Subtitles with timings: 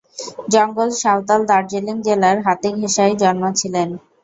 [0.47, 3.89] জঙ্গল সাঁওতাল দার্জিলিং জেলার হাতিঘেঁষায় জন্মেছিলেন।